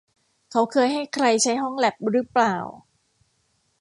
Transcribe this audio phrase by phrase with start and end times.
[0.51, 2.55] เขาเคยให้ใครใช้ห้องแลปรึเปล่า